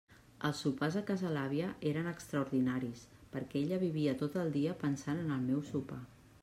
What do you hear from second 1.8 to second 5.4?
eren extraordinaris perquè ella vivia tot el dia pensant en